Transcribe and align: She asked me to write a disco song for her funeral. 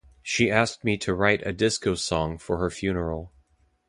She 0.23 0.49
asked 0.49 0.83
me 0.83 0.97
to 0.97 1.13
write 1.13 1.45
a 1.45 1.53
disco 1.53 1.93
song 1.93 2.39
for 2.39 2.57
her 2.57 2.71
funeral. 2.71 3.31